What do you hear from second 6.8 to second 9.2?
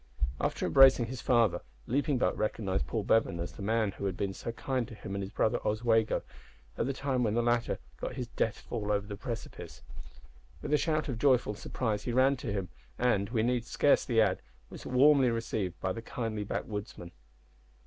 the time when the latter got his death fall over the